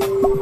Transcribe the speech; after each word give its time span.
Hmph! 0.00 0.37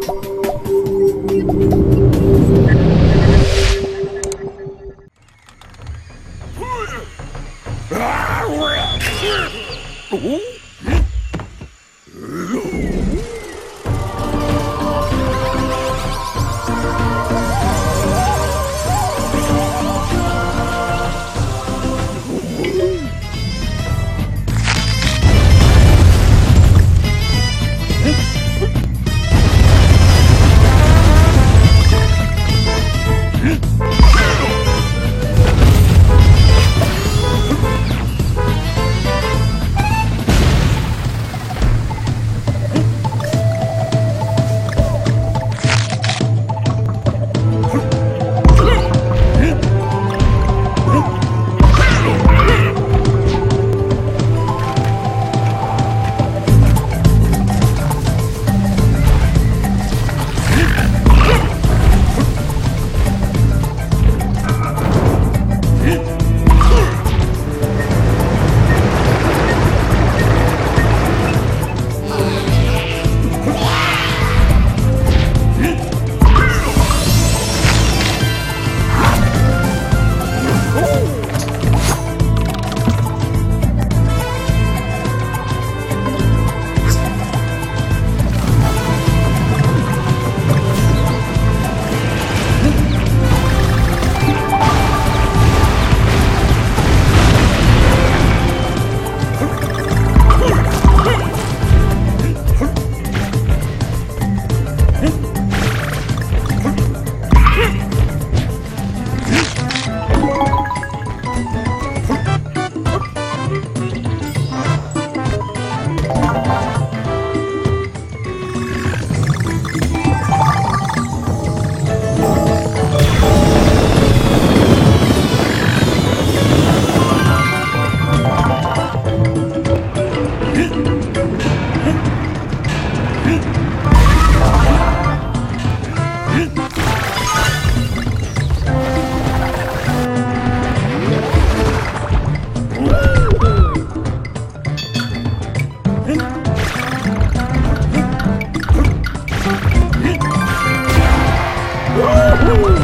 Woo! 152.44 152.75